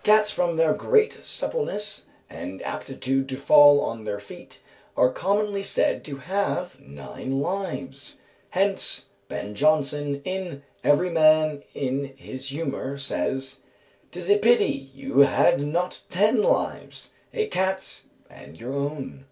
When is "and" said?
2.28-2.60, 18.28-18.60